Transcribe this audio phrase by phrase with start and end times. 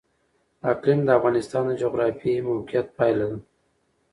[0.71, 3.37] اقلیم د افغانستان د جغرافیایي موقیعت پایله ده.